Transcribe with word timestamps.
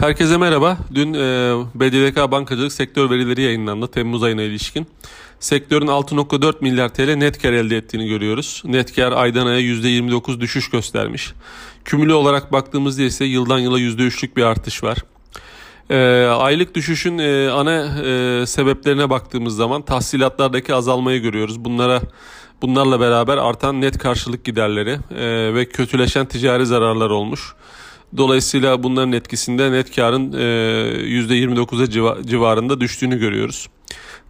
Herkese 0.00 0.36
merhaba. 0.36 0.78
Dün 0.94 1.14
e, 1.14 1.18
BDDK 1.74 2.30
bankacılık 2.30 2.72
sektör 2.72 3.10
verileri 3.10 3.42
yayınlandı 3.42 3.88
Temmuz 3.88 4.22
ayına 4.22 4.42
ilişkin. 4.42 4.86
Sektörün 5.40 5.86
6.4 5.86 6.54
milyar 6.60 6.88
TL 6.88 7.14
net 7.14 7.42
kar 7.42 7.52
elde 7.52 7.76
ettiğini 7.76 8.08
görüyoruz. 8.08 8.62
Net 8.64 8.96
kar 8.96 9.12
aydan 9.12 9.46
aya 9.46 9.60
%29 9.60 10.40
düşüş 10.40 10.70
göstermiş. 10.70 11.32
Kümülü 11.84 12.12
olarak 12.12 12.52
baktığımızda 12.52 13.02
ise 13.02 13.24
yıldan 13.24 13.58
yıla 13.58 13.80
%3'lük 13.80 14.36
bir 14.36 14.42
artış 14.42 14.84
var. 14.84 14.98
E, 15.90 16.26
aylık 16.26 16.74
düşüşün 16.74 17.18
e, 17.18 17.50
ana 17.50 18.00
e, 18.04 18.46
sebeplerine 18.46 19.10
baktığımız 19.10 19.56
zaman 19.56 19.82
tahsilatlardaki 19.82 20.74
azalmayı 20.74 21.22
görüyoruz. 21.22 21.64
Bunlara 21.64 22.00
bunlarla 22.62 23.00
beraber 23.00 23.36
artan 23.36 23.80
net 23.80 23.98
karşılık 23.98 24.44
giderleri 24.44 24.98
e, 25.16 25.54
ve 25.54 25.68
kötüleşen 25.68 26.26
ticari 26.26 26.66
zararlar 26.66 27.10
olmuş. 27.10 27.54
Dolayısıyla 28.16 28.82
bunların 28.82 29.12
etkisinde 29.12 29.72
net 29.72 29.96
karın 29.96 30.32
%29'a 30.32 32.26
civarında 32.26 32.80
düştüğünü 32.80 33.18
görüyoruz. 33.18 33.68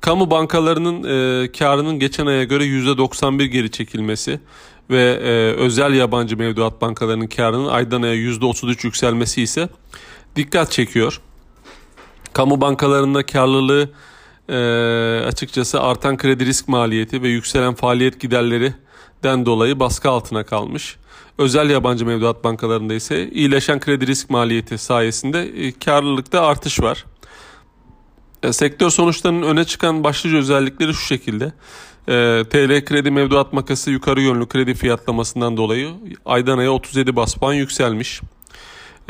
Kamu 0.00 0.30
bankalarının 0.30 1.02
e, 1.44 1.52
karının 1.52 1.98
geçen 1.98 2.26
aya 2.26 2.44
göre 2.44 2.64
%91 2.64 3.44
geri 3.44 3.70
çekilmesi 3.70 4.40
ve 4.90 5.18
e, 5.22 5.30
özel 5.60 5.94
yabancı 5.94 6.36
mevduat 6.36 6.80
bankalarının 6.80 7.26
karının 7.26 7.68
aydan 7.68 8.02
aya 8.02 8.14
%33 8.14 8.86
yükselmesi 8.86 9.42
ise 9.42 9.68
dikkat 10.36 10.70
çekiyor. 10.70 11.20
Kamu 12.32 12.60
bankalarında 12.60 13.26
karlılığı 13.26 13.90
e, 14.50 15.24
açıkçası 15.26 15.80
artan 15.80 16.16
kredi 16.16 16.46
risk 16.46 16.68
maliyeti 16.68 17.22
ve 17.22 17.28
yükselen 17.28 17.74
faaliyet 17.74 18.20
giderlerinden 18.20 19.46
dolayı 19.46 19.80
baskı 19.80 20.10
altına 20.10 20.44
kalmış. 20.44 20.96
Özel 21.38 21.70
yabancı 21.70 22.06
mevduat 22.06 22.44
bankalarında 22.44 22.94
ise 22.94 23.30
iyileşen 23.30 23.80
kredi 23.80 24.06
risk 24.06 24.30
maliyeti 24.30 24.78
sayesinde 24.78 25.42
e, 25.42 25.72
karlılıkta 25.72 26.42
artış 26.42 26.80
var. 26.80 27.04
E, 28.42 28.52
sektör 28.52 28.90
sonuçlarının 28.90 29.42
öne 29.42 29.64
çıkan 29.64 30.04
başlıca 30.04 30.38
özellikleri 30.38 30.94
şu 30.94 31.06
şekilde. 31.06 31.52
E, 32.08 32.44
TL 32.50 32.84
kredi 32.84 33.10
mevduat 33.10 33.52
makası 33.52 33.90
yukarı 33.90 34.20
yönlü 34.20 34.48
kredi 34.48 34.74
fiyatlamasından 34.74 35.56
dolayı 35.56 35.90
aydan 36.24 36.58
aya 36.58 36.72
37 36.72 37.16
bas 37.16 37.34
puan 37.34 37.54
yükselmiş. 37.54 38.20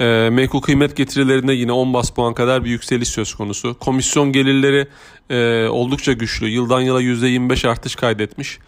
E, 0.01 0.31
menkul 0.33 0.61
kıymet 0.61 0.97
getirilerinde 0.97 1.53
yine 1.53 1.73
10 1.73 1.95
bas 1.95 2.11
puan 2.11 2.35
kadar 2.35 2.65
bir 2.65 2.71
yükseliş 2.71 3.09
söz 3.09 3.35
konusu. 3.35 3.79
Komisyon 3.79 4.33
gelirleri 4.33 4.87
e, 5.31 5.69
oldukça 5.69 6.13
güçlü. 6.13 6.49
Yıldan 6.49 6.81
yıla 6.81 7.03
%25 7.03 7.69
artış 7.69 7.95
kaydetmiş. 7.95 8.59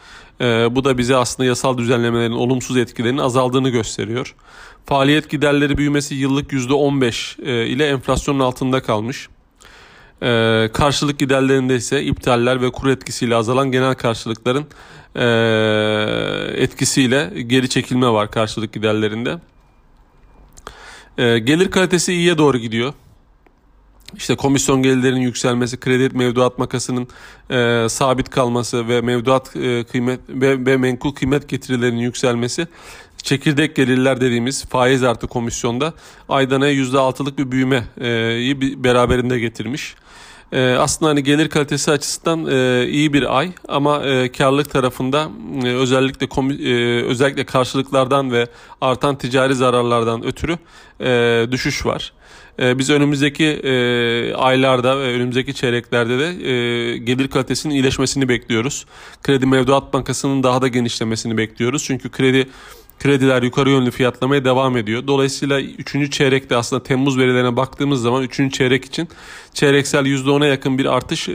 E, 0.41 0.45
bu 0.77 0.85
da 0.85 0.99
bize 0.99 1.17
aslında 1.17 1.47
yasal 1.47 1.79
düzenlemelerin 1.79 2.33
olumsuz 2.33 2.77
etkilerinin 2.77 3.19
azaldığını 3.19 3.69
gösteriyor. 3.69 4.35
Faaliyet 4.87 5.31
giderleri 5.31 5.79
büyümesi 5.79 6.15
yıllık 6.15 6.53
%15 6.53 7.43
e, 7.43 7.67
ile 7.67 7.87
enflasyonun 7.87 8.41
altında 8.41 8.83
kalmış. 8.83 9.29
E, 10.23 10.71
karşılık 10.73 11.19
giderlerinde 11.19 11.77
ise 11.77 12.03
iptaller 12.03 12.63
ve 12.63 12.71
kur 12.71 12.89
etkisiyle 12.89 13.37
azalan 13.37 13.73
genel 13.73 13.95
karşılıkların 13.95 14.67
e, 15.17 15.25
etkisiyle 16.63 17.43
geri 17.47 17.69
çekilme 17.69 18.09
var 18.09 18.31
karşılık 18.31 18.73
giderlerinde. 18.73 19.39
E, 21.19 21.39
gelir 21.39 21.71
kalitesi 21.71 22.13
iyiye 22.13 22.39
doğru 22.39 22.59
gidiyor. 22.59 22.93
İşte 24.17 24.37
komisyon 24.37 24.83
gelirlerinin 24.83 25.21
yükselmesi, 25.21 25.81
kredi 25.81 26.17
mevduat 26.17 26.59
makasının 26.59 27.09
e, 27.51 27.89
sabit 27.89 28.31
kalması 28.31 28.89
ve 28.89 29.01
mevduat 29.01 29.57
e, 29.57 29.85
kıymet 29.85 30.21
ve, 30.29 30.67
ve 30.67 30.77
menkul 30.77 31.15
kıymet 31.15 31.49
getirilerinin 31.49 32.01
yükselmesi 32.01 32.67
çekirdek 33.23 33.77
gelirler 33.77 34.21
dediğimiz 34.21 34.65
faiz 34.65 35.03
artı 35.03 35.27
komisyonda 35.27 35.95
aydan 36.29 36.61
aya 36.61 36.73
%6'lık 36.73 37.39
bir 37.39 37.51
büyümeyi 37.51 38.85
beraberinde 38.85 39.39
getirmiş. 39.39 39.95
E, 40.53 40.61
aslında 40.61 41.11
hani 41.11 41.23
gelir 41.23 41.49
kalitesi 41.49 41.91
açısından 41.91 42.47
e, 42.47 42.87
iyi 42.89 43.13
bir 43.13 43.39
ay 43.39 43.53
ama 43.69 44.05
e, 44.05 44.33
karlılık 44.33 44.71
tarafında 44.71 45.31
e, 45.65 45.69
özellikle 45.69 46.29
komi, 46.29 46.55
e, 46.55 47.03
özellikle 47.03 47.45
karşılıklardan 47.45 48.33
ve 48.33 48.47
artan 48.81 49.19
ticari 49.19 49.55
zararlardan 49.55 50.25
ötürü 50.25 50.59
e, 51.01 51.47
düşüş 51.51 51.87
var. 51.87 52.13
E, 52.59 52.79
biz 52.79 52.91
önümüzdeki 52.91 53.45
e, 53.45 54.35
aylarda 54.35 54.99
ve 54.99 55.03
önümüzdeki 55.03 55.55
çeyreklerde 55.55 56.19
de 56.19 56.49
e, 56.49 56.97
gelir 56.97 57.29
kalitesinin 57.29 57.75
iyileşmesini 57.75 58.29
bekliyoruz. 58.29 58.87
Kredi 59.23 59.47
Mevduat 59.47 59.93
Bankası'nın 59.93 60.43
daha 60.43 60.63
da 60.63 60.69
genişlemesini 60.69 61.37
bekliyoruz. 61.37 61.85
Çünkü 61.85 62.11
kredi 62.11 62.49
krediler 63.03 63.43
yukarı 63.43 63.71
yönlü 63.71 63.91
fiyatlamaya 63.91 64.45
devam 64.45 64.77
ediyor. 64.77 65.07
Dolayısıyla 65.07 65.61
3. 65.61 66.13
çeyrekte 66.13 66.57
aslında 66.57 66.83
Temmuz 66.83 67.19
verilerine 67.19 67.57
baktığımız 67.57 68.03
zaman 68.03 68.23
3. 68.23 68.53
çeyrek 68.53 68.85
için 68.85 69.09
çeyreksel 69.55 70.05
%10'a 70.05 70.47
yakın 70.47 70.79
bir 70.79 70.87
artış 70.87 71.29
e, 71.29 71.35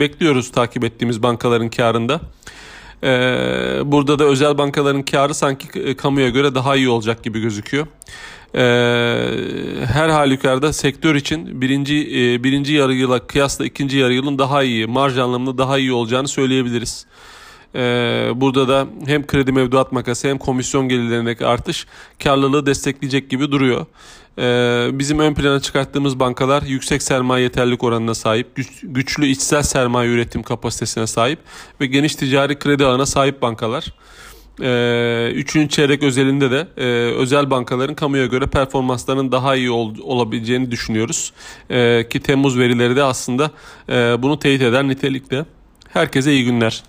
bekliyoruz 0.00 0.52
takip 0.52 0.84
ettiğimiz 0.84 1.22
bankaların 1.22 1.70
karında. 1.70 2.20
E, 3.02 3.08
burada 3.84 4.18
da 4.18 4.24
özel 4.24 4.58
bankaların 4.58 5.02
karı 5.02 5.34
sanki 5.34 5.96
kamuya 5.96 6.28
göre 6.28 6.54
daha 6.54 6.76
iyi 6.76 6.88
olacak 6.88 7.24
gibi 7.24 7.40
gözüküyor. 7.40 7.86
E, 8.54 8.64
her 9.86 10.08
halükarda 10.08 10.72
sektör 10.72 11.14
için 11.14 11.60
birinci 11.60 11.96
e, 11.96 12.44
birinci 12.44 12.72
yarı 12.72 12.94
yıla 12.94 13.26
kıyasla 13.26 13.64
ikinci 13.64 13.98
yarı 13.98 14.12
yılın 14.14 14.38
daha 14.38 14.62
iyi, 14.62 14.86
marj 14.86 15.18
anlamında 15.18 15.58
daha 15.58 15.78
iyi 15.78 15.92
olacağını 15.92 16.28
söyleyebiliriz. 16.28 17.06
Ee, 17.74 18.30
burada 18.34 18.68
da 18.68 18.86
hem 19.06 19.26
kredi 19.26 19.52
mevduat 19.52 19.92
makası 19.92 20.28
hem 20.28 20.38
komisyon 20.38 20.88
gelirlerindeki 20.88 21.46
artış 21.46 21.86
karlılığı 22.24 22.66
destekleyecek 22.66 23.30
gibi 23.30 23.52
duruyor. 23.52 23.86
Ee, 24.38 24.88
bizim 24.92 25.18
ön 25.18 25.34
plana 25.34 25.60
çıkarttığımız 25.60 26.20
bankalar 26.20 26.62
yüksek 26.62 27.02
sermaye 27.02 27.42
yeterlilik 27.42 27.84
oranına 27.84 28.14
sahip, 28.14 28.56
güç, 28.56 28.68
güçlü 28.82 29.26
içsel 29.26 29.62
sermaye 29.62 30.10
üretim 30.10 30.42
kapasitesine 30.42 31.06
sahip 31.06 31.38
ve 31.80 31.86
geniş 31.86 32.16
ticari 32.16 32.58
kredi 32.58 32.86
ağına 32.86 33.06
sahip 33.06 33.42
bankalar. 33.42 33.94
Ee, 34.62 35.32
üçüncü 35.34 35.68
çeyrek 35.68 36.02
özelinde 36.02 36.50
de 36.50 36.68
e, 36.76 36.84
özel 37.14 37.50
bankaların 37.50 37.94
kamuya 37.94 38.26
göre 38.26 38.46
performanslarının 38.46 39.32
daha 39.32 39.56
iyi 39.56 39.70
ol, 39.70 39.94
olabileceğini 40.02 40.70
düşünüyoruz. 40.70 41.32
Ki 42.10 42.20
Temmuz 42.20 42.58
verileri 42.58 42.96
de 42.96 43.02
aslında 43.02 43.50
e, 43.88 44.22
bunu 44.22 44.38
teyit 44.38 44.62
eder 44.62 44.88
nitelikte. 44.88 45.44
Herkese 45.88 46.32
iyi 46.32 46.44
günler. 46.44 46.82